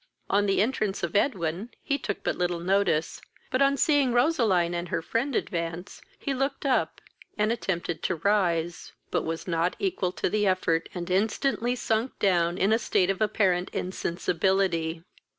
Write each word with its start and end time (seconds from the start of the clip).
On 0.31 0.47
the 0.47 0.63
entrance 0.63 1.03
of 1.03 1.15
Edwin, 1.15 1.69
he 1.83 1.99
took 1.99 2.23
but 2.23 2.35
little 2.35 2.59
notice, 2.59 3.21
but, 3.51 3.61
on 3.61 3.77
seeing 3.77 4.13
Roseline 4.13 4.73
and 4.73 4.89
her 4.89 4.99
friend 5.03 5.35
advance, 5.35 6.01
he 6.17 6.33
looked 6.33 6.65
up, 6.65 7.01
and 7.37 7.51
attempted 7.51 8.01
to 8.01 8.15
rise, 8.15 8.93
but 9.11 9.21
was 9.23 9.47
not 9.47 9.75
equal 9.77 10.11
to 10.13 10.27
the 10.27 10.47
effort, 10.47 10.89
and 10.95 11.11
instantly 11.11 11.75
sunk 11.75 12.17
down 12.17 12.57
in 12.57 12.73
a 12.73 12.79
state 12.79 13.11
of 13.11 13.21
apparent 13.21 13.69
insensibility. 13.73 15.03